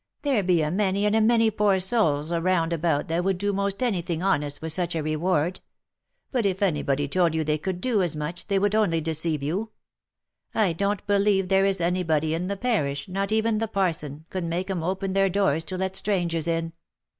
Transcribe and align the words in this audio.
"There 0.23 0.41
be 0.41 0.63
a 0.63 0.71
many 0.71 1.05
and 1.05 1.15
a 1.15 1.21
many 1.21 1.51
poor 1.51 1.77
souls 1.79 2.33
round 2.33 2.73
about 2.73 3.07
that 3.09 3.23
would 3.23 3.37
do 3.37 3.53
amost 3.53 3.83
any 3.83 4.01
thing 4.01 4.21
Jionest 4.21 4.59
for 4.59 4.67
such 4.67 4.95
a 4.95 5.03
reward; 5.03 5.59
but 6.31 6.43
if 6.43 6.63
any 6.63 6.81
body 6.81 7.07
told 7.07 7.35
you 7.35 7.43
they 7.43 7.59
could 7.59 7.79
do 7.79 8.01
as 8.01 8.15
much, 8.15 8.47
they 8.47 8.57
would 8.57 8.73
only 8.73 8.99
deceive 8.99 9.43
you, 9.43 9.69
I 10.55 10.73
don't 10.73 11.05
believe 11.05 11.49
there 11.49 11.65
is 11.65 11.79
any 11.79 12.01
body 12.01 12.33
in 12.33 12.47
the 12.47 12.57
parish, 12.57 13.07
not 13.07 13.31
even 13.31 13.59
the 13.59 13.67
parson, 13.67 14.25
could 14.31 14.43
make 14.43 14.71
'em 14.71 14.81
open 14.81 15.13
their 15.13 15.29
doors 15.29 15.63
to 15.65 15.77
let 15.77 15.95
strangers 15.95 16.47
in." 16.47 16.73